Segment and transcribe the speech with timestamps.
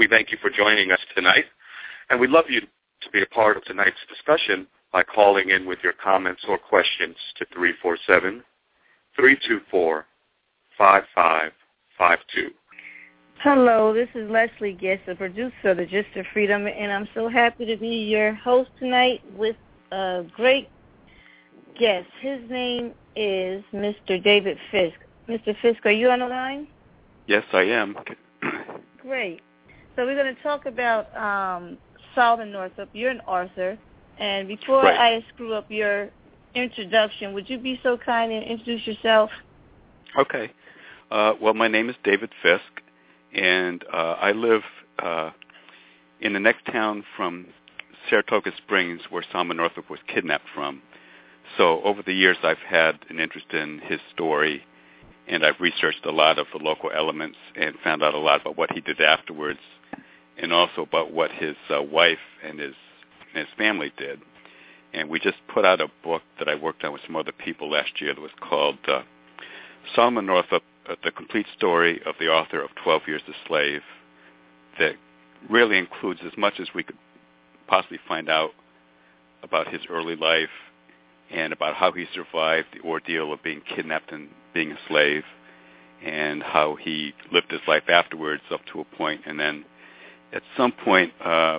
[0.00, 1.44] We thank you for joining us tonight,
[2.08, 5.80] and we'd love you to be a part of tonight's discussion by calling in with
[5.84, 7.44] your comments or questions to
[9.18, 10.02] 347-324-5552.
[13.42, 17.28] Hello, this is Leslie Gist, the producer of the Gist of Freedom, and I'm so
[17.28, 19.56] happy to be your host tonight with
[19.92, 20.70] a great
[21.78, 22.08] guest.
[22.22, 24.18] His name is Mr.
[24.24, 25.04] David Fiske.
[25.28, 25.54] Mr.
[25.60, 26.66] Fiske, are you on the line?
[27.26, 27.98] Yes, I am.
[29.02, 29.42] Great.
[30.00, 31.76] So we're going to talk about um,
[32.14, 32.88] Solomon Northup.
[32.94, 33.76] You're an author.
[34.18, 34.98] And before right.
[34.98, 36.08] I screw up your
[36.54, 39.28] introduction, would you be so kind and introduce yourself?
[40.18, 40.50] Okay.
[41.10, 42.80] Uh, well, my name is David Fiske,
[43.34, 44.62] and uh, I live
[45.00, 45.32] uh,
[46.22, 47.48] in the next town from
[48.08, 50.80] Saratoga Springs, where Solomon Northup was kidnapped from.
[51.58, 54.64] So over the years, I've had an interest in his story,
[55.30, 58.58] and I've researched a lot of the local elements and found out a lot about
[58.58, 59.60] what he did afterwards,
[60.36, 62.74] and also about what his uh, wife and his
[63.32, 64.20] his family did.
[64.92, 67.70] And we just put out a book that I worked on with some other people
[67.70, 69.02] last year that was called uh,
[69.94, 73.82] Solomon Northup, uh, The Complete Story of the Author of 12 Years a Slave,
[74.80, 74.96] that
[75.48, 76.98] really includes as much as we could
[77.68, 78.50] possibly find out
[79.44, 80.48] about his early life
[81.30, 85.22] and about how he survived the ordeal of being kidnapped and being a slave
[86.04, 89.64] and how he lived his life afterwards up to a point and then
[90.32, 91.58] at some point uh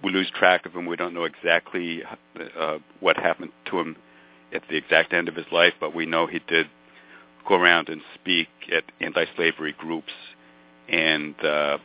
[0.00, 0.86] we lose track of him.
[0.86, 2.02] We don't know exactly
[2.58, 3.96] uh what happened to him
[4.52, 6.66] at the exact end of his life but we know he did
[7.46, 10.12] go around and speak at anti-slavery groups
[10.88, 11.78] and uh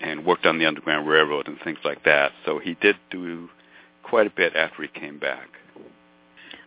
[0.00, 2.30] and worked on the underground railroad and things like that.
[2.44, 3.48] So he did do
[4.04, 5.48] quite a bit after he came back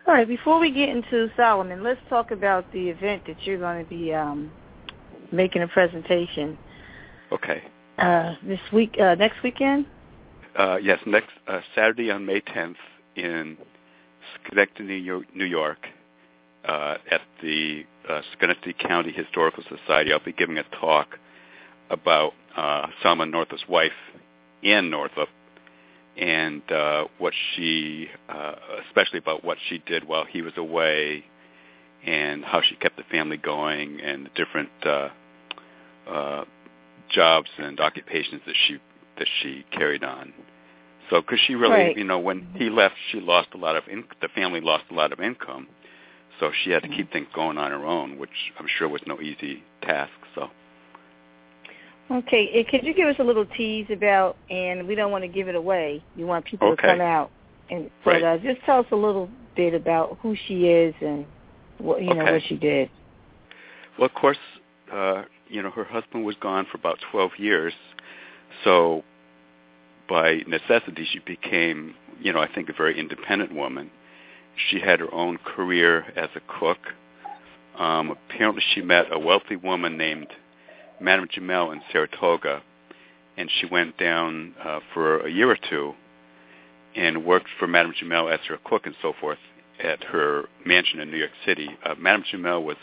[0.07, 3.84] all right, before we get into Solomon, let's talk about the event that you're going
[3.84, 4.51] to be um,
[5.31, 6.57] making a presentation.
[7.31, 7.63] Okay.
[7.97, 9.85] Uh, this week, uh, next weekend?
[10.57, 12.75] Uh, yes, next uh, Saturday on May 10th
[13.16, 13.57] in
[14.44, 15.01] Schenectady,
[15.35, 15.85] New York,
[16.66, 20.11] uh, at the uh, Schenectady County Historical Society.
[20.11, 21.17] I'll be giving a talk
[21.90, 23.91] about uh, Solomon Northup's wife,
[24.63, 25.29] Anne Northup,
[26.17, 28.55] and uh, what she, uh,
[28.88, 31.23] especially about what she did while he was away,
[32.05, 35.09] and how she kept the family going, and the different uh,
[36.09, 36.45] uh,
[37.09, 38.77] jobs and occupations that she
[39.17, 40.33] that she carried on.
[41.09, 41.97] So, because she really, right.
[41.97, 44.93] you know, when he left, she lost a lot of in- the family lost a
[44.93, 45.67] lot of income,
[46.39, 49.19] so she had to keep things going on her own, which I'm sure was no
[49.22, 50.11] easy task.
[50.35, 50.49] So.
[52.11, 55.47] Okay, could you give us a little tease about, and we don't want to give
[55.47, 56.03] it away.
[56.17, 56.88] You want people okay.
[56.88, 57.31] to come out,
[57.69, 58.23] and but right.
[58.23, 61.25] uh, just tell us a little bit about who she is and
[61.77, 62.89] what you know what she did.
[63.97, 64.38] Well, of course,
[64.91, 67.73] uh, you know her husband was gone for about 12 years,
[68.66, 69.03] so
[70.09, 73.89] by necessity she became, you know, I think a very independent woman.
[74.69, 76.79] She had her own career as a cook.
[77.79, 80.28] Um, apparently, she met a wealthy woman named
[81.01, 82.62] Madame Jumel in Saratoga,
[83.38, 85.94] and she went down uh, for a year or two
[86.95, 89.40] and worked for Madame Jumel as her cook and so forth
[89.81, 91.69] at her mansion in New York City.
[91.84, 92.78] Uh, Madame Jumel was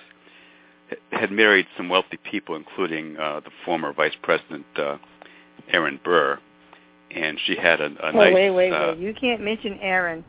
[1.12, 4.97] had married some wealthy people, including uh, the former Vice President uh,
[5.71, 6.39] Aaron Burr,
[7.11, 8.34] and she had a, a oh, nice.
[8.34, 8.99] wait, wait, uh, wait!
[8.99, 10.25] You can't mention Aaron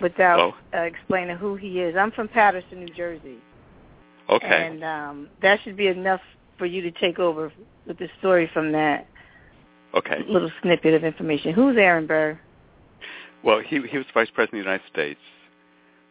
[0.00, 0.54] without oh.
[0.72, 1.96] uh, explaining who he is.
[1.96, 3.38] I'm from Paterson, New Jersey.
[4.30, 4.68] Okay.
[4.68, 6.20] And um, that should be enough
[6.58, 7.52] for you to take over
[7.86, 9.06] with the story from that
[9.94, 10.20] okay.
[10.28, 11.52] little snippet of information.
[11.52, 12.38] Who's Aaron Burr?
[13.42, 15.20] Well, he he was vice president of the United States,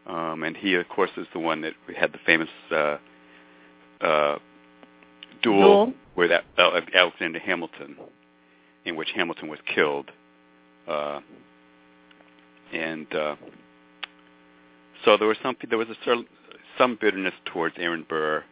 [0.05, 2.97] um, and he, of course, is the one that had the famous uh,
[4.01, 4.37] uh,
[5.41, 5.93] duel, Duel?
[6.15, 7.97] with A- Ale- Alexander Hamilton,
[8.85, 10.11] in which Hamilton was killed,
[10.87, 11.21] uh,
[12.71, 13.35] and uh,
[15.03, 16.27] so there was some there was a certain,
[16.77, 18.43] some bitterness towards Aaron Burr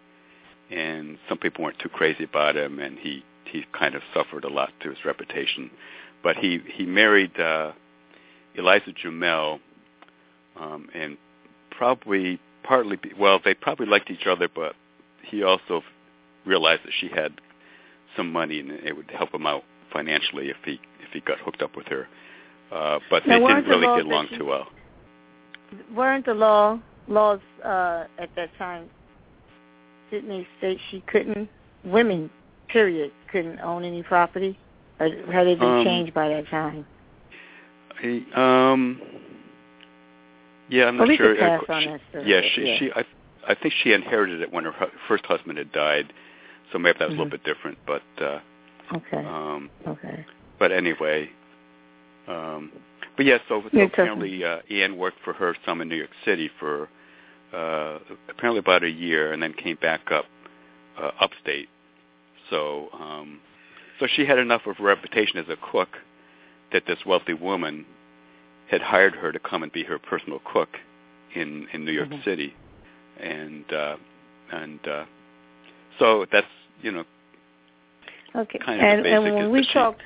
[0.72, 4.50] and some people weren't too crazy about him, and he he kind of suffered a
[4.50, 5.70] lot to his reputation.
[6.24, 7.74] But he he married uh,
[8.56, 9.60] Eliza Jumel,
[10.60, 11.18] um, and
[11.72, 14.76] probably partly be, well they probably liked each other, but
[15.24, 15.84] he also
[16.46, 17.34] realized that she had
[18.16, 19.64] some money and it would help him out
[19.94, 22.08] financially if he if he got hooked up with her.
[22.72, 24.68] Uh, but now, they didn't really the get along too well.
[25.94, 28.90] Weren't the law laws uh, at that time?
[30.12, 31.50] Didn't they state she couldn't?
[31.86, 32.30] Women,
[32.68, 34.60] period, couldn't own any property.
[35.00, 36.86] Or had it been Um, changed by that time?
[38.04, 39.02] I, um,
[40.70, 41.36] yeah, I'm Well, not we sure.
[41.36, 41.82] pass Uh, on
[42.12, 42.78] she- yeah, she yeah.
[42.78, 43.06] she I
[43.48, 46.14] I think she inherited it when her hu- first husband had died,
[46.72, 47.20] so maybe that was a Mhm.
[47.20, 47.78] little bit different.
[47.88, 48.40] But uh,
[48.94, 49.26] Okay.
[49.26, 50.26] um, okay.
[50.60, 51.30] but anyway,
[52.28, 52.72] um,
[53.18, 54.04] but yeah, so, so Yeah, it's okay.
[54.04, 56.90] apparently uh, Anne worked for her some in New York City for
[57.54, 58.00] uh,
[58.30, 60.26] apparently about a year, and then came back up
[61.02, 61.70] uh, upstate.
[62.50, 63.40] So um,
[64.00, 65.90] so she had enough of a reputation as a cook
[66.74, 67.86] that this wealthy woman
[68.70, 70.70] had hired her to come and be her personal cook
[71.36, 72.24] in in New York Mhm.
[72.24, 72.54] City,
[73.20, 73.98] and uh,
[74.52, 75.06] and uh,
[76.00, 76.48] so that's
[76.82, 77.06] you know
[78.36, 78.60] Okay.
[78.60, 80.02] kind of and and when we talked,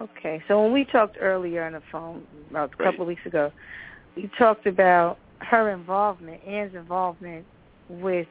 [0.00, 2.90] okay, so when we talked earlier on the phone about a Right.
[2.90, 3.52] couple of weeks ago,
[4.16, 7.46] we talked about her involvement, Anne's involvement
[7.88, 8.26] with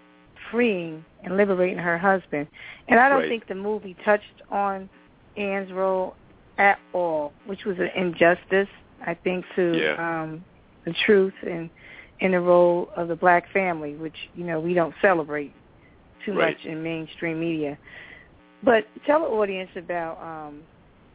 [0.52, 2.48] freeing and liberating her husband,
[2.88, 3.30] and I don't Right.
[3.30, 4.90] think the movie touched on
[5.36, 6.18] Anne's role
[6.58, 8.70] at all, which was an injustice,
[9.06, 9.94] I think, to Yeah.
[10.24, 10.46] um,
[10.86, 11.70] the truth and
[12.20, 15.56] in the role of the black family, which you know we don't celebrate
[16.26, 16.56] too Right.
[16.56, 17.78] much in mainstream media.
[18.64, 20.68] But tell the audience about um,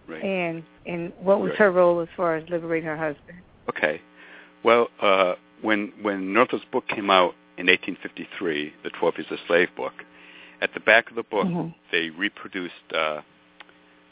[0.06, 0.22] right.
[0.22, 1.58] Anne and what was Right.
[1.58, 3.42] her role as far as liberating her husband.
[3.68, 4.00] Okay.
[4.62, 9.68] Well, uh, when when Northup's book came out in 1853, the Twelve Years a Slave
[9.76, 9.92] book,
[10.60, 11.74] at the back of the book Mhm.
[11.90, 13.20] they reproduced uh,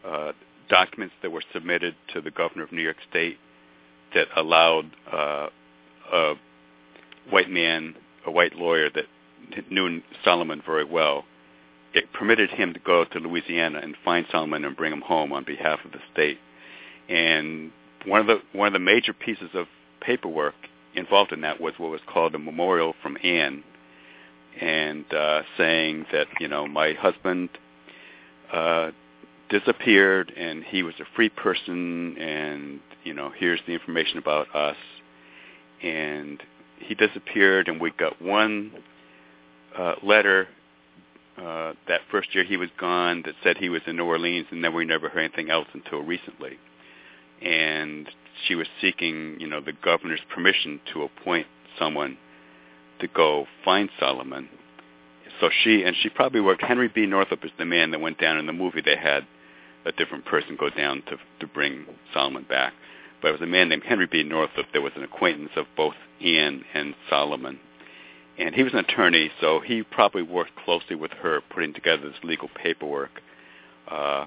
[0.05, 0.33] uh,
[0.69, 3.39] documents that were submitted to the governor of New York State
[4.15, 5.49] that allowed uh,
[6.13, 6.35] a
[7.29, 7.95] white man,
[8.27, 9.07] a white lawyer that
[9.71, 11.25] knew Solomon very well,
[11.93, 15.45] it permitted him to go to Louisiana and find Solomon and bring him home on
[15.45, 16.39] behalf of the state.
[17.09, 17.73] And
[18.07, 19.67] one of the one of the major pieces of
[20.01, 20.55] paperwork
[20.95, 23.63] involved in that was what was called a memorial from Anne,
[24.61, 27.49] and uh, saying that you know my husband
[28.53, 28.91] uh,
[29.49, 34.77] disappeared and he was a free person, and you know here's the information about us,
[35.83, 36.43] and
[36.79, 38.73] he disappeared, and we got one
[39.77, 40.49] uh, letter
[41.39, 44.63] uh, that first year he was gone that said he was in New Orleans, and
[44.63, 46.59] then we never heard anything else until recently.
[47.41, 48.09] And
[48.47, 51.47] she was seeking, you know, the governor's permission to appoint
[51.79, 52.17] someone
[53.01, 54.49] to go find Solomon.
[55.41, 56.63] So she and she probably worked.
[56.63, 57.07] Henry B.
[57.07, 58.83] Northup is the man that went down in the movie.
[58.85, 59.27] They had
[59.87, 62.75] a different person go down to to bring Solomon back,
[63.23, 64.23] but it was a man named Henry B.
[64.23, 67.59] Northup that was an acquaintance of both Anne and Solomon
[68.41, 72.19] and he was an attorney, so he probably worked closely with her putting together this
[72.25, 73.21] legal paperwork,
[73.89, 74.25] uh,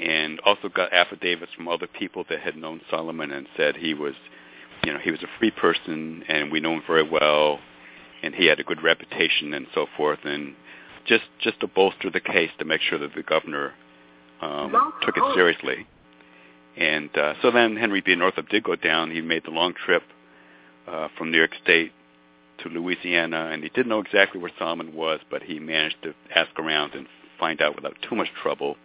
[0.00, 4.14] and also got affidavits from other people that had known Solomon and said he was,
[4.84, 7.58] you know, he was a free person and we know him very well,
[8.22, 10.54] and he had a good reputation and so forth, and
[11.06, 13.72] just just to bolster the case to make sure that the governor
[14.40, 15.86] um, took it seriously.
[16.76, 18.14] And uh, so then Henry B.
[18.16, 19.10] Northup did go down.
[19.10, 20.02] He made the long trip
[20.86, 21.92] uh, from New York State
[22.58, 26.50] to Louisiana, and he didn't know exactly where Solomon was, but he managed to ask
[26.58, 27.06] around and
[27.38, 28.76] find out without too much trouble,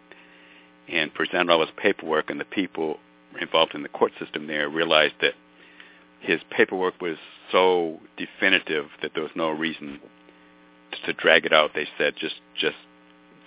[0.92, 2.30] and presented all his paperwork.
[2.30, 2.98] And the people
[3.40, 5.34] involved in the court system there realized that
[6.20, 7.16] his paperwork was
[7.50, 9.98] so definitive that there was no reason
[11.06, 11.70] to drag it out.
[11.74, 12.76] They said just just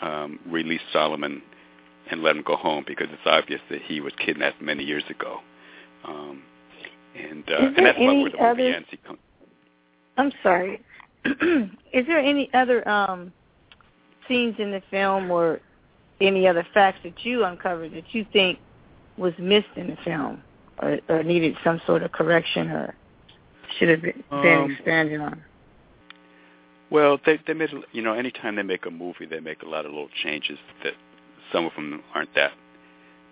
[0.02, 1.42] um, release Solomon
[2.10, 5.40] and let him go home because it's obvious that he was kidnapped many years ago.
[6.04, 6.44] Um,
[7.18, 8.88] and uh, and that's where the movie ends.
[9.06, 9.20] Comes,
[10.18, 10.82] I'm sorry.
[11.26, 13.32] Is there any other um,
[14.28, 15.60] scenes in the film or
[16.22, 18.60] any other facts that you uncovered that you think
[19.18, 20.42] was missed in the film
[20.80, 22.96] or, or needed some sort of correction or
[23.78, 25.44] should have been, been Um, expanded on?
[26.90, 29.86] Well, they they made you know anytime they make a movie, they make a lot
[29.86, 30.94] of little changes that
[31.52, 32.52] some of them aren't that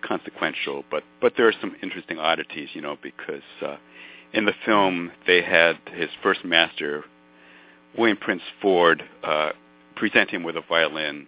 [0.01, 3.77] consequential, but but there are some interesting oddities, you know, because uh,
[4.33, 7.03] in the film they had his first master,
[7.97, 9.51] William Prince Ford, uh,
[9.95, 11.27] present him with a violin,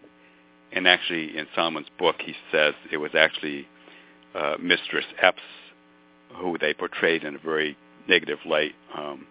[0.72, 3.68] and actually in Solomon's book he says it was actually
[4.34, 5.42] uh, Mistress Epps
[6.36, 9.26] who they portrayed in a very negative light um,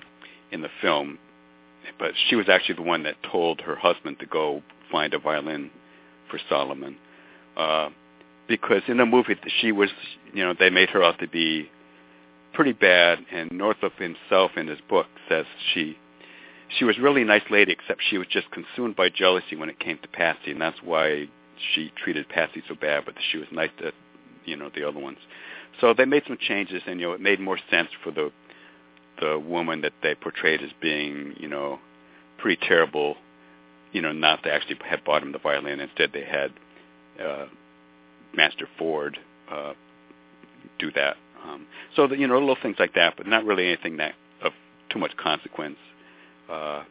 [0.51, 1.19] in the film.
[1.99, 5.71] But she was actually the one that told her husband to go find a violin
[6.31, 6.97] for Solomon,
[7.57, 7.91] uh,
[8.49, 9.91] because in the movie she was,
[10.33, 11.69] you know, they made her out to be
[12.55, 15.97] pretty bad, and Northup himself in his book says she
[16.79, 19.79] she was really a nice lady, except she was just consumed by jealousy when it
[19.79, 21.29] came to Patsy, and that's why
[21.75, 23.93] she treated Patsy so bad, but she was nice to
[24.45, 25.19] you know the other ones.
[25.81, 28.33] So they made some changes, and you know it made more sense for the
[29.21, 31.79] the woman that they portrayed as being you know
[32.39, 33.17] pretty terrible.
[33.93, 35.79] You know, not to actually have bought him the violin.
[35.79, 36.53] Instead, they had
[37.25, 37.47] uh,
[38.35, 39.17] Master Ford
[39.49, 39.75] uh,
[40.81, 41.17] do that.
[41.45, 44.53] Um, so that you know little things like that, but not really anything that of
[44.91, 45.77] too much consequence.
[46.51, 46.85] Uh,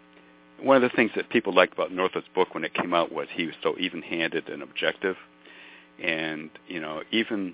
[0.61, 3.27] one of the things that people liked about Northup's book when it came out was
[3.33, 5.15] he was so even-handed and objective,
[6.01, 7.53] and you know even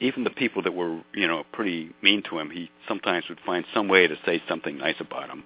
[0.00, 3.64] even the people that were you know pretty mean to him, he sometimes would find
[3.74, 5.44] some way to say something nice about him.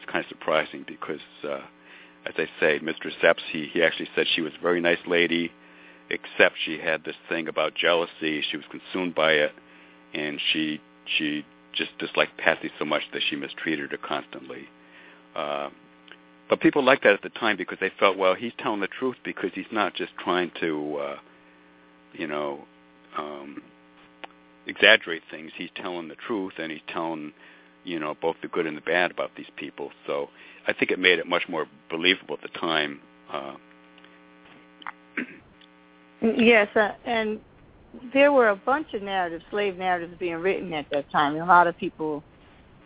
[0.00, 1.60] It's kind of surprising because, uh,
[2.26, 5.52] as I say, Mistress Epps, he he actually said she was a very nice lady,
[6.08, 8.42] except she had this thing about jealousy.
[8.50, 9.52] She was consumed by it,
[10.14, 10.80] and she
[11.18, 11.44] she
[11.74, 14.68] just disliked Patsy so much that she mistreated her constantly.
[15.34, 15.70] Uh,
[16.48, 19.16] but people liked that at the time because they felt, well, he's telling the truth
[19.24, 21.16] because he's not just trying to, uh,
[22.12, 22.64] you know,
[23.16, 23.62] um,
[24.66, 25.52] exaggerate things.
[25.56, 27.32] He's telling the truth, and he's telling,
[27.84, 29.90] you know, both the good and the bad about these people.
[30.06, 30.28] So
[30.66, 33.00] I think it made it much more believable at the time.
[33.32, 33.54] Uh,
[36.36, 37.40] yes, uh, and
[38.12, 41.34] there were a bunch of narratives, slave narratives being written at that time.
[41.34, 42.22] And a lot of people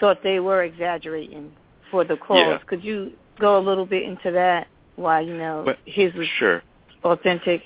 [0.01, 1.53] thought they were exaggerating
[1.91, 2.39] for the cause.
[2.39, 2.59] Yeah.
[2.67, 4.69] Could you go a little bit into that?
[4.97, 6.63] Why you know but, his was sure
[7.05, 7.63] authentic.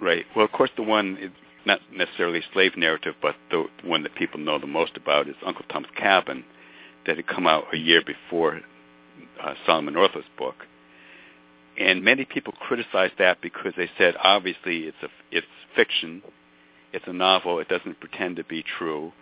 [0.00, 0.24] Right.
[0.34, 1.30] Well, of course, the one is
[1.64, 5.64] not necessarily slave narrative, but the one that people know the most about is Uncle
[5.70, 6.44] Tom's Cabin,
[7.06, 8.60] that had come out a year before
[9.42, 10.54] uh, Solomon Northup's book.
[11.78, 16.22] And many people criticized that because they said, obviously, it's a it's fiction,
[16.92, 19.12] it's a novel, it doesn't pretend to be true,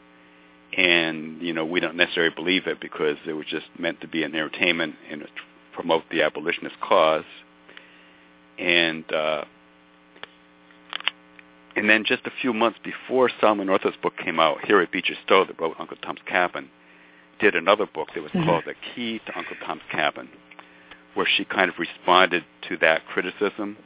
[0.77, 4.23] and you know we don't necessarily believe it because it was just meant to be
[4.23, 5.25] an entertainment and
[5.73, 7.25] promote the abolitionist cause.
[8.57, 9.45] And uh,
[11.77, 15.45] and then just a few months before Solomon Northup's book came out, Harriet Beecher Stowe,
[15.45, 16.71] that wrote Uncle Tom's Cabin,
[17.41, 18.49] did another book that was mm-hmm.
[18.49, 20.29] called The Key to Uncle Tom's Cabin,
[21.15, 23.77] where she kind of responded to that criticism,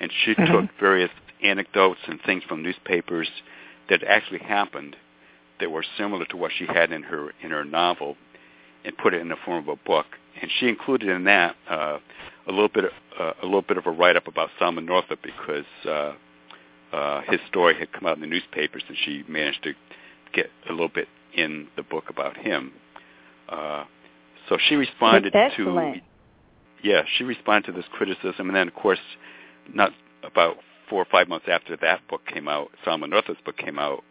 [0.00, 0.52] and she mm-hmm.
[0.52, 1.10] took various
[1.42, 3.28] anecdotes and things from newspapers
[3.90, 4.96] that actually happened
[5.60, 8.16] that were similar to what she had in her in her novel,
[8.84, 10.06] and put it in the form of a book.
[10.40, 11.98] And she included in that uh,
[12.46, 15.20] a little bit of, uh, a little bit of a write up about Solomon Northup
[15.22, 16.12] because uh,
[16.92, 19.74] uh, his story had come out in the newspapers, and she managed to
[20.32, 22.72] get a little bit in the book about him.
[23.48, 23.84] Uh,
[24.48, 25.64] so she responded to
[26.84, 29.00] yeah, she responded to this criticism, and then of course,
[29.72, 30.56] not about
[30.88, 34.04] four or five months after that book came out, Solomon Northup's book came out,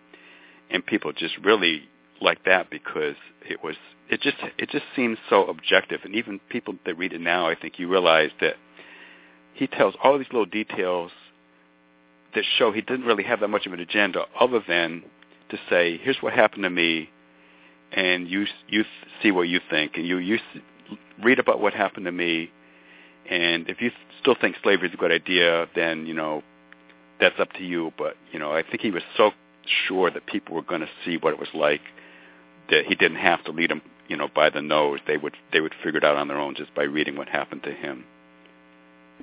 [0.71, 1.83] and people just really
[2.19, 3.15] liked that because
[3.47, 3.75] it was
[4.09, 7.55] it just it just seems so objective, and even people that read it now, I
[7.55, 8.55] think you realize that
[9.53, 11.11] he tells all these little details
[12.33, 15.03] that show he didn't really have that much of an agenda other than
[15.49, 17.11] to say, here's what happened to me,
[17.91, 18.83] and you you
[19.21, 20.39] see what you think, and you you
[21.23, 22.51] read about what happened to me,
[23.29, 26.43] and if you still think slavery is a good idea, then you know
[27.19, 27.91] that's up to you.
[27.97, 29.31] But you know, I think he was so
[29.87, 31.81] sure that people were going to see what it was like
[32.69, 34.99] that he didn't have to lead them, you know, by the nose.
[35.07, 37.63] They would they would figure it out on their own just by reading what happened
[37.63, 38.05] to him.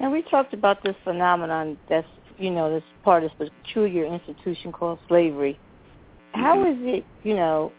[0.01, 2.07] And we talked about this phenomenon that's
[2.39, 5.59] you know this part of this peculiar institution called slavery.
[6.33, 6.89] How mm-hmm.
[6.89, 7.73] is it, you know?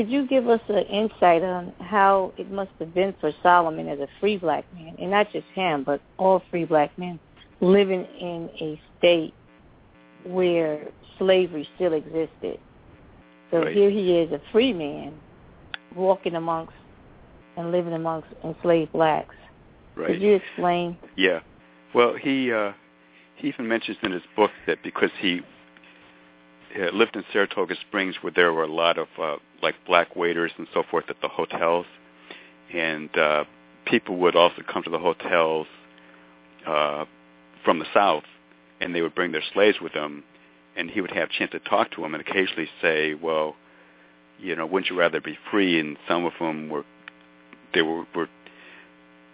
[0.00, 3.98] Could you give us an insight on how it must have been for Solomon as
[3.98, 7.20] a free black man, and not just him, but all free black men
[7.60, 9.34] living in a state
[10.24, 10.88] where
[11.18, 12.58] slavery still existed.
[13.50, 13.76] So right.
[13.76, 15.12] here he is, a free man,
[15.94, 16.72] walking amongst
[17.58, 19.34] and living amongst enslaved blacks.
[19.96, 20.12] Right.
[20.12, 20.96] Could you explain?
[21.14, 21.40] Yeah.
[21.94, 22.72] Well, he uh,
[23.36, 25.42] he even mentions in his book that because he
[26.78, 30.52] uh, lived in Saratoga Springs, where there were a lot of uh, like black waiters
[30.58, 31.86] and so forth at the hotels,
[32.72, 33.44] and uh,
[33.86, 35.66] people would also come to the hotels
[36.66, 37.04] uh,
[37.64, 38.24] from the South,
[38.80, 40.22] and they would bring their slaves with them,
[40.76, 43.56] and he would have a chance to talk to them and occasionally say, well,
[44.38, 45.78] you know, wouldn't you rather be free?
[45.78, 46.84] And some of them were,
[47.74, 48.28] they were, were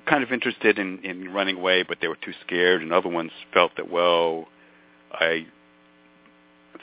[0.06, 3.30] kind of interested in, in running away, but they were too scared, and other ones
[3.52, 4.46] felt that, well,
[5.12, 5.46] I,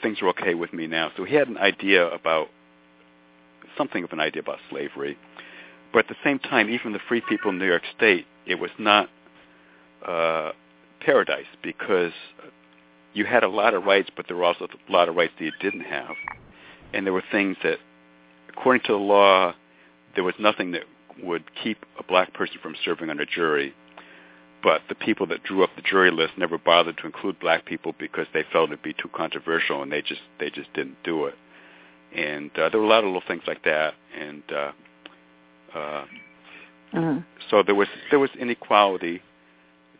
[0.02, 1.10] things are okay with me now.
[1.16, 2.48] So he had an idea about,
[3.76, 5.18] something of an idea about slavery.
[5.92, 8.70] But at the same time, even the free people in New York State, it was
[8.78, 9.08] not
[10.06, 10.52] uh,
[11.00, 12.12] paradise because
[13.14, 15.44] you had a lot of rights, but there were also a lot of rights that
[15.44, 16.16] you didn't have.
[16.92, 17.78] And there were things that,
[18.48, 19.54] according to the law,
[20.14, 20.82] there was nothing that
[21.22, 23.74] would keep a black person from serving on a jury.
[24.64, 27.94] But the people that drew up the jury list never bothered to include black people
[28.00, 31.34] because they felt it'd be too controversial, and they just they just didn't do it.
[32.16, 34.72] And uh, there were a lot of little things like that, and uh,
[35.74, 36.04] uh,
[36.94, 37.20] uh-huh.
[37.50, 39.20] so there was there was inequality.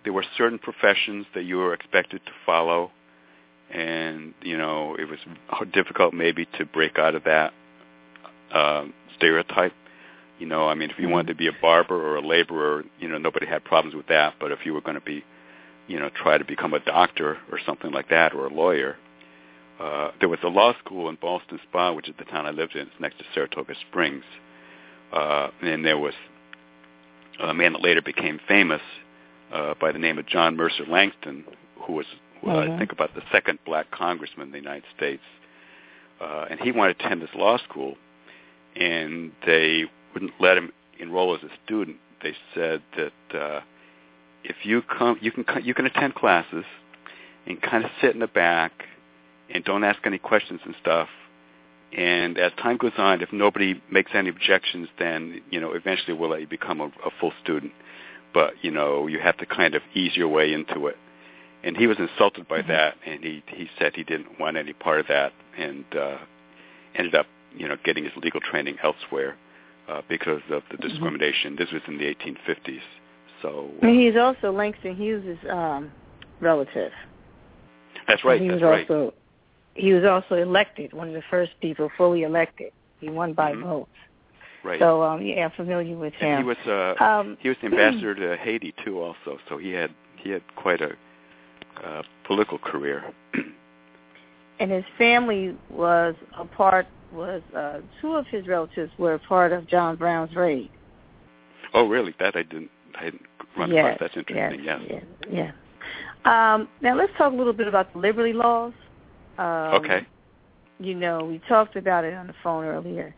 [0.03, 2.91] There were certain professions that you were expected to follow,
[3.71, 5.19] and you know it was
[5.75, 7.53] difficult maybe to break out of that
[8.51, 9.75] uh, stereotype
[10.39, 13.09] you know, I mean, if you wanted to be a barber or a laborer, you
[13.09, 14.35] know, nobody had problems with that.
[14.41, 15.25] But if you were going to be,
[15.87, 18.97] you know, try to become a doctor or something like that or a lawyer,
[19.81, 22.75] uh, there was a law school in Ballston Spa, which is the town I lived
[22.75, 22.83] in.
[22.83, 24.25] It's next to Saratoga Springs.
[25.13, 26.15] Uh, and there was
[27.41, 28.83] a man that later became famous
[29.53, 31.45] uh, by the name of John Mercer Langston,
[31.87, 32.07] who was,
[32.43, 32.73] well, mm-hmm.
[32.73, 35.23] I think, about the second black congressman in the United States.
[36.21, 37.97] Uh, and he wanted to attend this law school,
[38.77, 39.85] and they
[40.15, 41.99] wouldn't let him enroll as a student.
[42.23, 43.61] They said that uh,
[44.45, 46.65] if you come, you can you can attend classes
[47.47, 48.73] and kind of sit in the back
[49.53, 51.09] and don't ask any questions and stuff.
[51.97, 56.31] And as time goes on, if nobody makes any objections, then you know eventually we'll
[56.31, 57.73] let you become a, a full student.
[58.33, 60.97] But you know you have to kind of ease your way into it.
[61.63, 62.71] And he was insulted by mm-hmm.
[62.71, 66.19] that, and he he said he didn't want any part of that, and uh,
[66.95, 69.37] ended up you know getting his legal training elsewhere
[69.89, 71.53] uh, because of the discrimination.
[71.53, 71.63] Mm-hmm.
[71.63, 72.81] This was in the 1850s.
[73.43, 75.91] So uh, he's also Langston Hughes' um,
[76.41, 76.93] relative.
[78.09, 78.41] That's right.
[78.41, 78.91] He that's was right.
[78.91, 79.15] also
[79.75, 82.73] he was also elected, one of the first people fully elected.
[83.01, 83.65] He won by mm-hmm.
[83.65, 83.91] votes.
[84.63, 84.81] Right.
[84.81, 86.31] So um, yeah, I'm familiar with him.
[86.31, 89.39] And he was uh, um, he was the ambassador to Haiti too, also.
[89.49, 90.97] So he had he had quite a
[91.85, 93.05] uh, political career.
[94.61, 99.67] and his family was a part was uh, two of his relatives were part of
[99.69, 100.71] John Brown's raid.
[101.73, 102.15] Oh, really?
[102.19, 102.71] That I didn't.
[102.97, 103.23] I didn't
[103.57, 103.99] run yes, across.
[104.01, 104.65] That's interesting.
[104.65, 105.03] Yes, yes.
[105.31, 105.53] Yeah.
[106.25, 106.55] yeah.
[106.55, 108.73] Um, now let's talk a little bit about the liberty laws.
[109.39, 110.07] Um, okay.
[110.79, 113.15] You know, we talked about it on the phone earlier.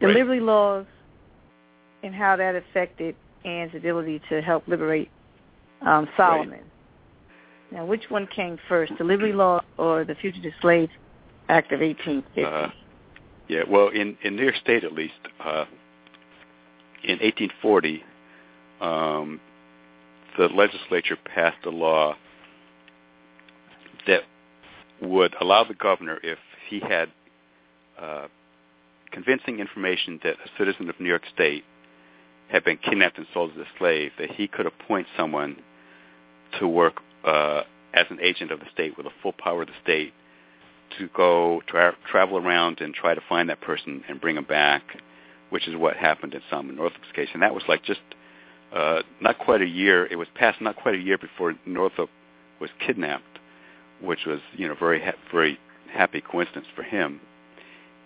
[0.00, 0.16] The right.
[0.16, 0.86] liberty laws
[2.02, 5.10] and how that affected Anne's ability to help liberate
[5.82, 6.50] um, Solomon.
[6.50, 6.62] Right.
[7.72, 10.90] Now, which one came first, the liberty law or the Fugitive Slave
[11.48, 12.44] Act of 1850?
[12.44, 12.68] Uh,
[13.48, 15.66] yeah, well, in in New York State at least, uh,
[17.02, 18.02] in 1840,
[18.80, 19.40] um,
[20.38, 22.14] the legislature passed a law
[24.06, 24.22] that
[25.02, 27.10] would allow the governor, if he had
[28.00, 28.26] uh,
[29.12, 31.64] convincing information that a citizen of New York State
[32.48, 35.56] had been kidnapped and sold as a slave, that he could appoint someone
[36.58, 39.74] to work uh, as an agent of the state with the full power of the
[39.82, 40.12] state
[40.98, 44.82] to go tra- travel around and try to find that person and bring him back,
[45.50, 47.28] which is what happened in Solomon Northup's case.
[47.32, 48.00] And that was like just
[48.74, 50.06] uh, not quite a year.
[50.06, 52.10] It was past not quite a year before Northup
[52.60, 53.38] was kidnapped,
[54.00, 55.58] which was you know very ha- very
[55.92, 57.20] happy coincidence for him.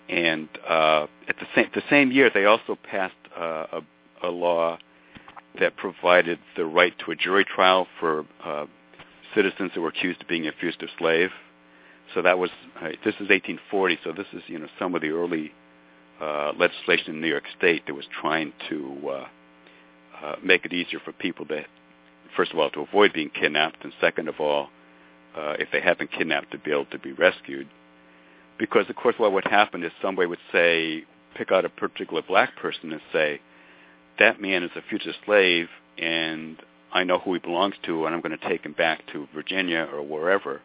[0.09, 4.79] And uh, at the same the same year, they also passed uh, a, a law
[5.61, 8.67] that provided the right to a jury trial for uh,
[9.35, 11.31] citizens who were accused of being a fugitive slave.
[12.14, 13.99] So that was this is 1840.
[14.05, 15.53] So this is you know some of the early
[16.21, 19.27] uh, legislation in New York State that was trying to uh,
[20.23, 21.64] uh, make it easier for people to,
[22.37, 24.68] first of all, to avoid being kidnapped, and second of all,
[25.37, 27.68] uh, if they have been kidnapped, to be able to be rescued.
[28.59, 31.05] Because of course, what would happen is somebody would say,
[31.37, 33.40] pick out a particular black person and say,
[34.18, 36.57] that man is a fugitive slave, and
[36.92, 39.87] I know who he belongs to, and I'm going to take him back to Virginia
[39.92, 40.61] or wherever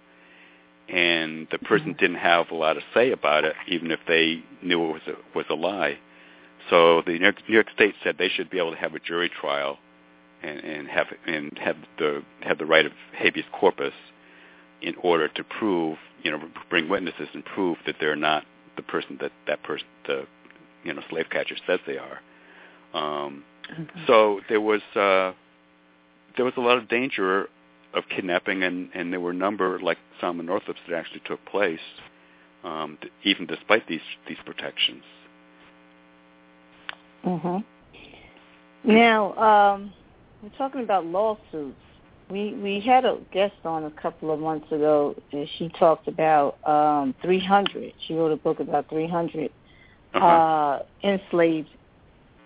[0.89, 1.99] and the person mm-hmm.
[1.99, 5.37] didn't have a lot to say about it, even if they knew it was a,
[5.37, 5.97] was a lie.
[6.69, 8.99] So the New York, New York State said they should be able to have a
[8.99, 9.77] jury trial
[10.41, 13.93] and, and have and have the have the right of habeas corpus
[14.81, 18.43] in order to prove, you know, bring witnesses and prove that they're not
[18.75, 20.25] the person that that person, the
[20.83, 22.19] you know, slave catcher says they are.
[22.93, 23.89] Um, okay.
[24.07, 25.33] So there was uh,
[26.35, 27.47] there was a lot of danger
[27.93, 31.79] of kidnapping, and, and there were a number, like Solomon Northup's, that actually took place,
[32.63, 35.03] um, even despite these these protections.
[37.25, 37.63] Mhm.
[38.83, 39.93] Now um,
[40.41, 41.77] we're talking about lawsuits.
[42.29, 46.57] We we had a guest on a couple of months ago, and she talked about
[46.67, 47.93] um, 300.
[48.07, 49.51] She wrote a book about 300
[50.13, 50.25] uh-huh.
[50.25, 51.69] uh, enslaved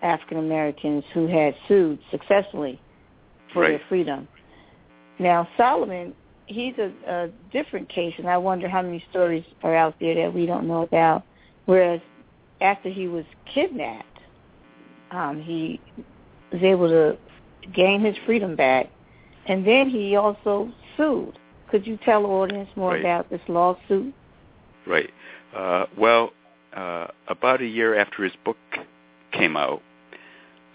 [0.02, 2.80] African Americans who had sued successfully
[3.52, 3.70] for right.
[3.70, 4.28] their freedom.
[5.18, 6.14] Now Solomon,
[6.46, 10.34] he's a, a different case, and I wonder how many stories are out there that
[10.34, 11.24] we don't know about.
[11.66, 12.00] Whereas
[12.60, 14.06] after he was kidnapped,
[15.10, 15.80] um, he
[16.52, 17.18] was able to
[17.74, 18.90] gain his freedom back
[19.48, 21.38] and then he also sued.
[21.70, 23.00] Could you tell the audience more right.
[23.00, 24.14] about this lawsuit?
[24.86, 25.10] Right.
[25.56, 26.30] Uh, well,
[26.76, 28.58] uh, about a year after his book
[29.32, 29.82] came out,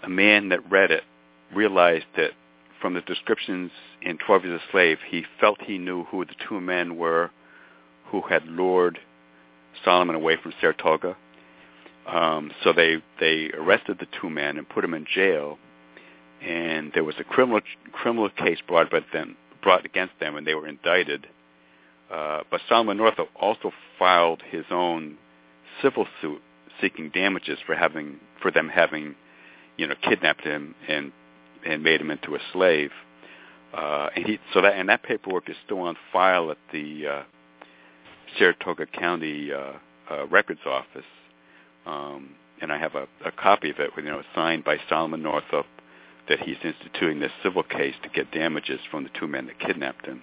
[0.02, 1.04] a man that read it
[1.54, 2.32] realized that
[2.84, 3.70] from the descriptions
[4.02, 7.30] in 12 Years a Slave, he felt he knew who the two men were
[8.08, 8.98] who had lured
[9.82, 11.16] Solomon away from Saratoga.
[12.06, 15.56] Um, so they they arrested the two men and put them in jail,
[16.42, 20.54] and there was a criminal criminal case brought by them brought against them, and they
[20.54, 21.26] were indicted.
[22.12, 25.16] Uh, but Solomon Northup also filed his own
[25.80, 26.42] civil suit
[26.82, 29.14] seeking damages for having for them having,
[29.78, 31.12] you know, kidnapped him and
[31.64, 32.90] and made him into a slave.
[33.72, 37.22] Uh, and he so that and that paperwork is still on file at the uh,
[38.38, 39.72] Saratoga County uh,
[40.10, 41.04] uh, Records Office.
[41.86, 45.66] Um, and I have a, a copy of it, you know, signed by Solomon Northup,
[46.28, 50.06] that he's instituting this civil case to get damages from the two men that kidnapped
[50.06, 50.22] him.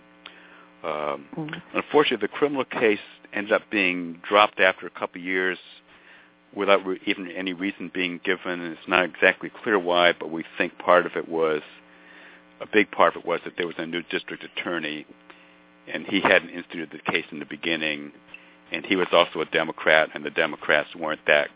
[0.83, 1.77] Um, mm-hmm.
[1.77, 2.99] Unfortunately, the criminal case
[3.33, 5.59] ended up being dropped after a couple of years
[6.55, 8.59] without re- even any reason being given.
[8.59, 11.61] And it's not exactly clear why, but we think part of it was
[12.59, 15.05] a big part of it was that there was a new district attorney,
[15.91, 18.11] and he hadn't instituted the case in the beginning,
[18.71, 21.49] and he was also a Democrat, and the Democrats weren't that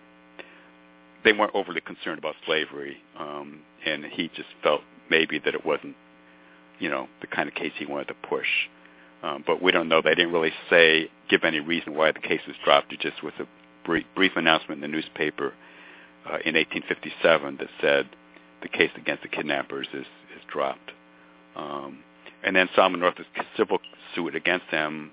[1.26, 5.96] they weren't overly concerned about slavery, um, and he just felt maybe that it wasn't,
[6.80, 8.48] you know, the kind of case he wanted to push.
[9.24, 10.02] Um, but we don't know.
[10.04, 12.94] They didn't really say, give any reason why the case was dropped.
[12.94, 13.48] It just was a
[13.86, 15.54] brief, brief announcement in the newspaper
[16.26, 18.10] uh, in 1857 that said
[18.62, 20.92] the case against the kidnappers is, is dropped.
[21.56, 22.00] Um,
[22.44, 23.80] and then Solomon Northup's civil
[24.14, 25.12] suit against them,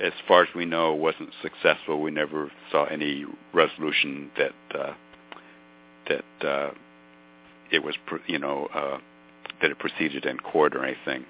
[0.00, 2.00] as far as we know, wasn't successful.
[2.00, 4.92] We never saw any resolution that uh,
[6.08, 6.70] that uh,
[7.70, 7.94] it was,
[8.26, 8.98] you know, uh,
[9.60, 11.24] that it proceeded in court or anything.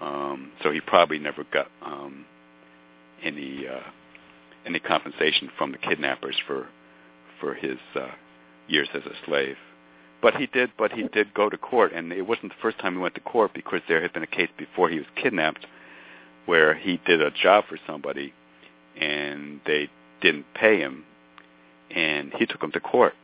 [0.00, 2.24] Um, so he probably never got um,
[3.22, 3.80] any uh,
[4.66, 6.68] any compensation from the kidnappers for
[7.40, 8.08] for his uh,
[8.68, 9.56] years as a slave.
[10.22, 10.70] But he did.
[10.78, 13.20] But he did go to court, and it wasn't the first time he went to
[13.20, 15.66] court because there had been a case before he was kidnapped
[16.46, 18.32] where he did a job for somebody,
[19.00, 19.88] and they
[20.20, 21.04] didn't pay him,
[21.90, 23.14] and he took him to court,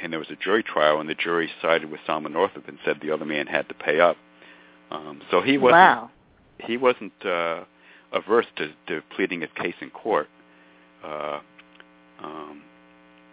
[0.00, 2.98] and there was a jury trial, and the jury sided with Solomon Northup and said
[3.00, 4.16] the other man had to pay up.
[4.90, 6.10] Um, so he wasn't wow.
[6.58, 7.64] he wasn't uh,
[8.12, 10.28] averse to, to pleading his case in court.
[11.04, 11.40] Uh,
[12.22, 12.62] um,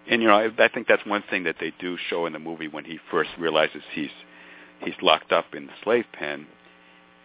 [0.07, 2.39] and you know, I, I think that's one thing that they do show in the
[2.39, 4.11] movie when he first realizes he's
[4.83, 6.47] he's locked up in the slave pen,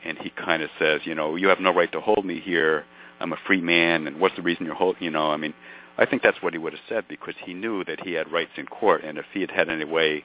[0.05, 2.85] and he kind of says, you know, you have no right to hold me here.
[3.21, 5.03] I'm a free man, and what's the reason you're holding?
[5.03, 5.53] You know, I mean,
[5.99, 8.53] I think that's what he would have said because he knew that he had rights
[8.57, 10.25] in court, and if he had had any way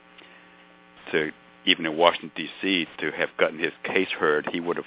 [1.11, 1.31] to,
[1.65, 4.85] even in Washington D.C., to have gotten his case heard, he would have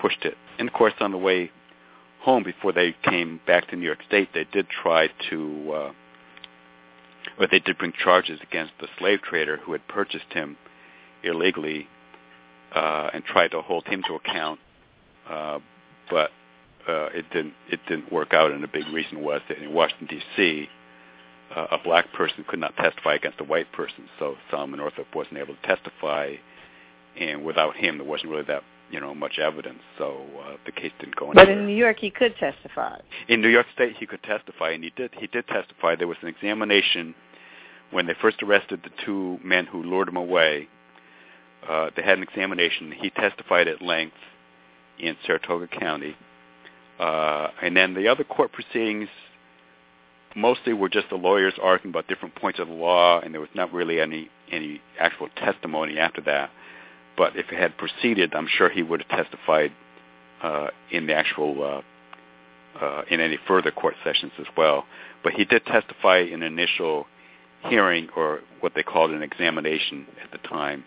[0.00, 0.36] pushed it.
[0.58, 1.50] And of course, on the way
[2.20, 5.92] home before they came back to New York State, they did try to, uh,
[7.38, 10.56] or they did bring charges against the slave trader who had purchased him
[11.22, 11.88] illegally
[12.74, 14.60] uh, and tried to hold him to account.
[15.28, 15.58] Uh,
[16.10, 16.30] but
[16.88, 20.06] uh, it didn't it didn't work out, and a big reason was that in Washington
[20.06, 20.68] D.C.
[21.54, 25.38] Uh, a black person could not testify against a white person, so Solomon Northup wasn't
[25.38, 26.34] able to testify,
[27.18, 30.92] and without him, there wasn't really that you know much evidence, so uh, the case
[31.00, 31.46] didn't go anywhere.
[31.46, 32.98] But in New York, he could testify.
[33.28, 35.12] In New York State, he could testify, and he did.
[35.18, 35.96] He did testify.
[35.96, 37.14] There was an examination
[37.90, 40.68] when they first arrested the two men who lured him away.
[41.68, 42.92] Uh, they had an examination.
[42.92, 44.16] He testified at length
[44.98, 46.16] in Saratoga County
[46.98, 49.08] uh, and then the other court proceedings
[50.34, 53.50] mostly were just the lawyers arguing about different points of the law, and there was
[53.54, 56.50] not really any any actual testimony after that.
[57.16, 59.72] But if it had proceeded, I'm sure he would have testified
[60.42, 64.84] uh, in the actual uh, uh, in any further court sessions as well.
[65.22, 67.06] But he did testify in an initial
[67.68, 70.84] hearing, or what they called an examination at the time.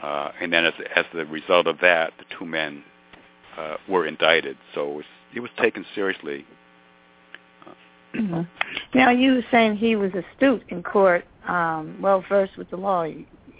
[0.00, 2.84] Uh, and then, as as the result of that, the two men
[3.56, 4.56] uh, were indicted.
[4.74, 6.46] So it was he was taken seriously.
[8.14, 8.98] Mm-hmm.
[8.98, 13.06] Now you were saying he was astute in court, um, well versed with the law.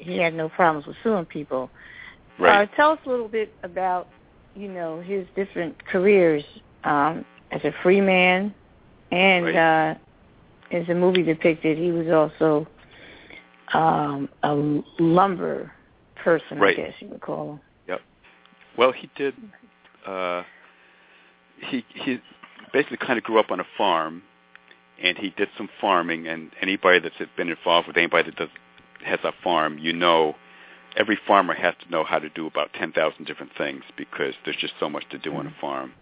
[0.09, 1.71] He had no problems with suing people.
[2.38, 2.68] Right.
[2.68, 4.09] Uh, tell us a little bit about,
[4.55, 6.44] you know, his different careers
[6.85, 8.55] um, as a free man,
[9.11, 9.57] and right.
[9.57, 9.94] uh,
[10.71, 12.66] as the movie depicted, he was also
[13.75, 14.55] um, a
[15.03, 15.73] lumber
[16.16, 16.79] person, right.
[16.79, 17.61] I guess you would call him.
[17.88, 18.01] Yep.
[18.77, 19.35] Well, he did.
[20.07, 20.42] Uh,
[21.61, 22.21] he he
[22.73, 24.23] basically kind of grew up on a farm,
[25.03, 26.29] and he did some farming.
[26.29, 28.49] And anybody that's been involved with anybody that does
[29.04, 30.34] has a farm, you know,
[30.96, 34.74] every farmer has to know how to do about 10,000 different things because there's just
[34.80, 35.38] so much to do mm-hmm.
[35.38, 35.61] on a mm-hmm.
[35.61, 35.92] farm.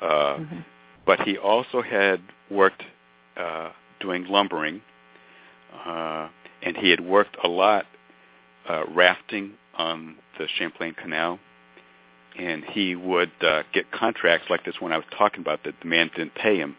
[0.00, 0.58] Uh, mm-hmm.
[1.06, 2.20] But he also had
[2.50, 2.82] worked
[3.36, 3.70] uh,
[4.00, 4.82] doing lumbering,
[5.86, 6.28] uh,
[6.62, 7.86] and he had worked a lot
[8.68, 11.38] uh, rafting on the Champlain Canal.
[12.38, 15.88] And he would uh, get contracts like this one I was talking about that the
[15.88, 16.76] man didn't pay him,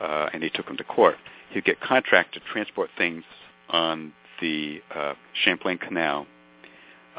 [0.00, 1.16] uh, and he took him to court.
[1.50, 3.22] He'd get contracts to transport things
[3.68, 6.26] on the uh, Champlain Canal,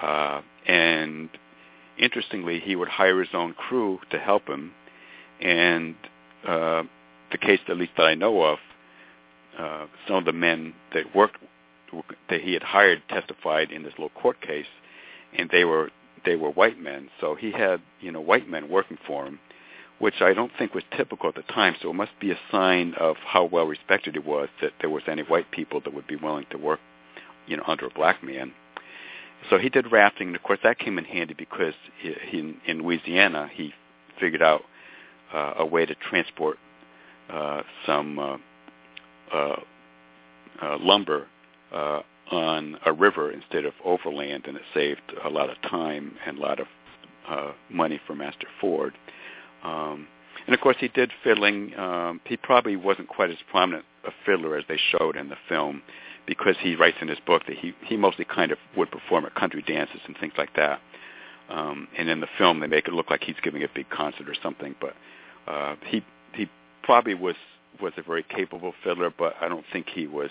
[0.02, 1.30] uh, and
[1.98, 4.72] interestingly, he would hire his own crew to help him.
[5.42, 5.96] And
[6.48, 6.84] uh,
[7.32, 8.60] the case, at least that I know of,
[9.58, 11.38] uh, some of the men that worked
[12.30, 14.68] that he had hired testified in this little court case,
[15.38, 15.92] and they were
[16.26, 17.10] they were white men.
[17.20, 19.40] So he had you know white men working for him,
[20.00, 21.76] which I don't think was typical at the time.
[21.82, 25.04] So it must be a sign of how well respected it was that there was
[25.08, 26.80] any white people that would be willing to work,
[27.50, 28.54] you know, under a black man.
[29.50, 32.84] So he did rafting, and of course that came in handy because he, he, in
[32.84, 33.74] Louisiana he
[34.20, 34.62] figured out
[35.34, 36.58] uh, a way to transport
[37.30, 38.38] uh, some uh,
[39.34, 39.56] uh,
[40.62, 41.28] uh, lumber
[41.74, 46.38] uh, on a river instead of overland, and it saved a lot of time and
[46.38, 46.68] a lot of
[47.28, 48.94] uh, money for Master Ford.
[49.64, 50.08] Um,
[50.46, 51.78] and of course, he did fiddling.
[51.78, 55.82] Um, he probably wasn't quite as prominent a fiddler as they showed in the film,
[56.30, 59.34] because he writes in his book that he he mostly kind of would perform at
[59.34, 60.80] country dances and things like that.
[61.50, 64.30] Um, and in the film, they make it look like he's giving a big concert
[64.30, 64.94] or something, but
[65.52, 66.48] uh, he he
[66.84, 67.36] probably was
[67.82, 70.30] was a very capable fiddler, but I don't think he was.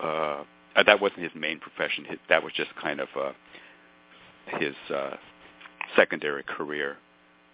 [0.00, 0.42] Uh,
[0.86, 2.06] that wasn't his main profession.
[2.06, 3.32] His, that was just kind of uh,
[4.58, 5.16] his uh,
[5.94, 6.96] secondary career,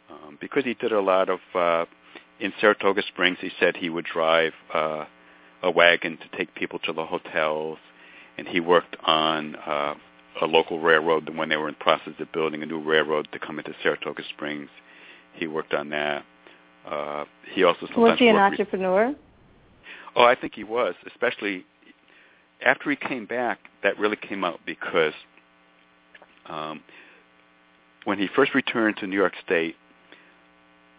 [0.08, 1.86] um, because he did a lot of uh,
[2.38, 3.38] in Saratoga Springs.
[3.40, 5.06] He said he would drive uh,
[5.62, 7.78] a wagon to take people to the hotels,
[8.38, 9.94] and he worked on uh,
[10.40, 13.38] a local railroad when they were in the process of building a new railroad to
[13.38, 14.70] come into Saratoga Springs.
[15.34, 16.24] He worked on that.
[16.88, 19.08] Uh, he also was he an entrepreneur?
[19.08, 19.16] Re-
[20.16, 21.64] oh, I think he was, especially
[22.64, 23.58] after he came back.
[23.82, 25.12] That really came out because
[26.46, 26.82] um,
[28.04, 29.76] when he first returned to New York State,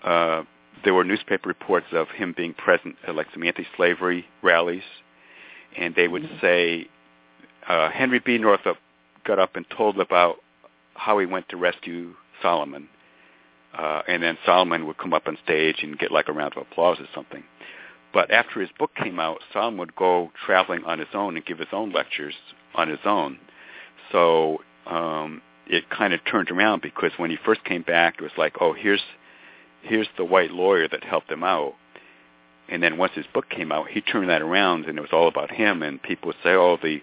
[0.04, 0.44] uh,
[0.84, 4.84] there were newspaper reports of him being present at like some anti-slavery rallies,
[5.78, 6.40] and they would mm-hmm.
[6.42, 6.88] say
[7.68, 8.38] uh, Henry B.
[8.38, 8.78] Northup
[9.26, 10.38] got up and told about
[10.96, 12.90] how he went to rescue Solomon,
[13.78, 16.64] uh, and then Solomon would come up on stage and get like a round of
[16.64, 17.44] applause or something.
[18.14, 21.60] But after his book came out, Solomon would go traveling on his own and give
[21.60, 22.36] his own lectures
[22.76, 23.40] on his own.
[24.12, 28.34] So um, it kind of turned around because when he first came back, it was
[28.38, 29.02] like, oh, here's
[29.82, 31.74] here's the white lawyer that helped him out.
[32.70, 35.28] And then once his book came out, he turned that around, and it was all
[35.28, 35.82] about him.
[35.84, 37.02] And people would say, "Oh, the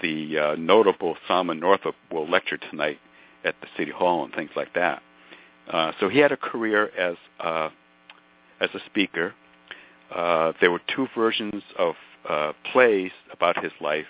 [0.00, 2.98] the uh, notable Solomon Northup will lecture tonight
[3.44, 5.02] at the city hall and things like that."
[5.70, 7.70] Uh, so he had a career as uh,
[8.60, 9.34] as a speaker.
[10.14, 11.94] Uh, there were two versions of
[12.28, 14.06] uh, plays about his life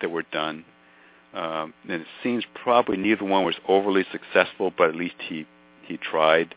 [0.00, 0.64] that were done,
[1.34, 5.46] um, and it seems probably neither one was overly successful, but at least he
[5.86, 6.54] he tried.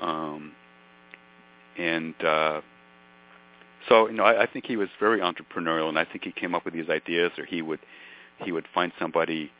[0.00, 0.52] Um,
[1.78, 2.60] and uh,
[3.88, 6.54] so, you know, I, I think he was very entrepreneurial, and I think he came
[6.54, 7.80] up with these ideas, or he would
[8.44, 9.50] he would find somebody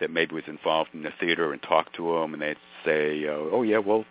[0.00, 3.32] that maybe was involved in the theater and talk to them, and they'd say, uh,
[3.32, 4.04] "Oh yeah, we'll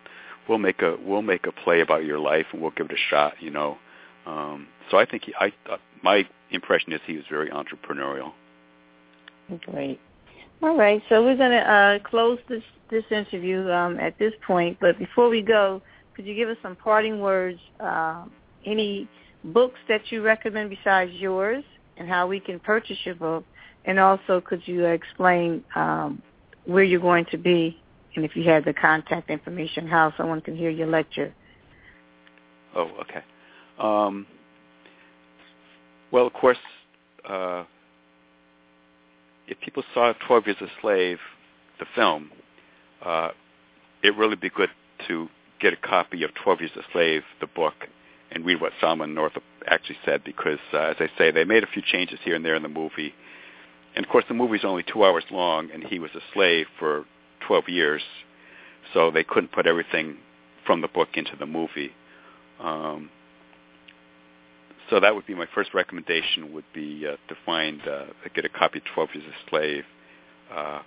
[0.48, 3.10] we'll make a we'll make a play about your life, and we'll give it a
[3.10, 3.78] shot," you know.
[4.26, 8.32] Um, so I think he, I uh, my impression is he was very entrepreneurial.
[9.66, 10.00] Great.
[10.62, 14.78] All right, so we're going to uh, close this this interview um, at this point.
[14.80, 15.82] But before we go,
[16.14, 17.58] could you give us some parting words?
[17.80, 18.24] Uh,
[18.64, 19.08] any
[19.44, 21.64] books that you recommend besides yours,
[21.96, 23.44] and how we can purchase your book?
[23.84, 26.22] And also, could you explain um,
[26.64, 27.78] where you're going to be,
[28.16, 31.34] and if you have the contact information, how someone can hear your lecture?
[32.74, 33.22] Oh, okay.
[33.78, 34.26] Um,
[36.10, 36.58] well, of course,
[37.28, 37.64] uh,
[39.46, 41.18] if people saw 12 Years a Slave,
[41.78, 42.30] the film,
[43.04, 43.30] uh,
[44.02, 44.70] it really be good
[45.08, 45.28] to
[45.60, 47.74] get a copy of 12 Years a Slave, the book,
[48.30, 51.68] and read what Solomon Northup actually said because, uh, as I say, they made a
[51.68, 53.14] few changes here and there in the movie.
[53.94, 57.04] And, of course, the movie's only two hours long, and he was a slave for
[57.46, 58.02] 12 years,
[58.92, 60.16] so they couldn't put everything
[60.66, 61.92] from the book into the movie.
[62.60, 63.10] Um,
[64.94, 68.48] so that would be my first recommendation would be uh, to find, uh, get a
[68.48, 69.84] copy of 12 Years a Slave.
[70.54, 70.82] Uh,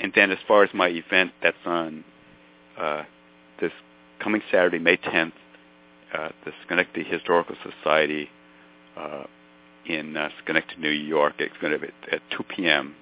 [0.00, 2.04] and then as far as my event, that's on
[2.78, 3.02] uh,
[3.60, 3.70] this
[4.18, 5.32] coming Saturday, May 10th,
[6.14, 8.30] uh, the Schenectady Historical Society
[8.96, 9.24] uh,
[9.84, 11.34] in uh, Schenectady, New York.
[11.38, 12.94] It's going to be at 2 p.m.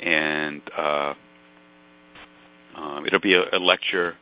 [0.00, 1.14] and uh,
[2.76, 4.16] um, it'll be a, a lecture,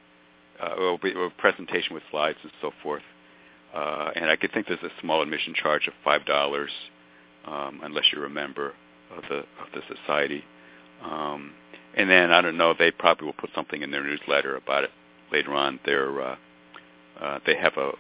[0.63, 3.03] uh, it'll be a presentation with slides and so forth.
[3.75, 6.71] Uh, and I could think there's a small admission charge of five dollars,
[7.47, 8.73] um, unless you're a member
[9.17, 10.45] of the of the society.
[11.03, 11.53] Um,
[11.97, 14.91] and then I don't know, they probably will put something in their newsletter about it
[15.33, 15.81] later on.
[15.85, 16.37] They're uh,
[17.21, 17.93] uh, they have a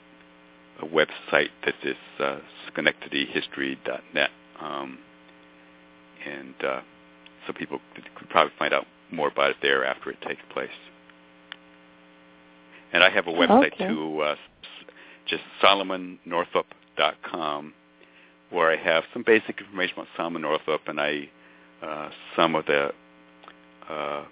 [0.80, 2.38] a website that is uh,
[2.70, 4.98] schenectadyhistory.net, um,
[6.24, 6.80] and uh,
[7.46, 10.70] so people could probably find out more about it there after it takes place.
[12.92, 13.88] And I have a website okay.
[13.88, 14.36] too, uh,
[15.28, 17.74] just solomonnorthup.com,
[18.50, 21.28] where I have some basic information about Solomon Northup, and I
[21.82, 22.90] uh, some of the
[23.88, 24.24] uh,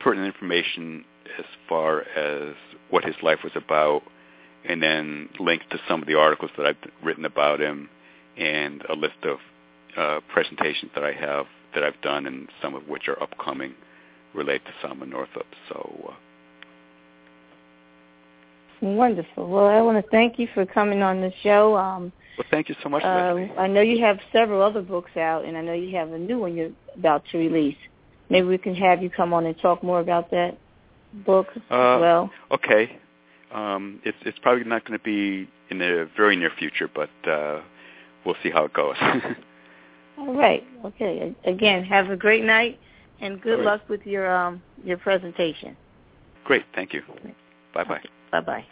[0.00, 1.04] pertinent information
[1.38, 2.54] as far as
[2.90, 4.02] what his life was about,
[4.68, 7.88] and then links to some of the articles that I've written about him,
[8.36, 9.38] and a list of
[9.96, 13.74] uh, presentations that I have that I've done, and some of which are upcoming,
[14.34, 15.46] relate to Solomon Northup.
[15.68, 16.10] So.
[16.10, 16.14] Uh,
[18.80, 19.48] Wonderful.
[19.48, 21.76] Well, I want to thank you for coming on the show.
[21.76, 25.44] Um, well, thank you so much, uh, I know you have several other books out,
[25.44, 27.76] and I know you have a new one you're about to release.
[28.30, 30.56] Maybe we can have you come on and talk more about that
[31.12, 32.30] book as Uh, well.
[32.52, 32.98] Okay.
[33.50, 37.60] Um, it's it's probably not going to be in the very near future, but uh,
[38.24, 38.96] we'll see how it goes.
[40.18, 40.64] All right.
[40.84, 41.34] Okay.
[41.44, 42.78] Again, have a great night,
[43.20, 43.64] and good right.
[43.64, 45.76] luck with your um your presentation.
[46.44, 46.64] Great.
[46.74, 47.02] Thank you.
[47.74, 47.84] Bye bye.
[47.84, 48.00] Bye
[48.32, 48.68] bye.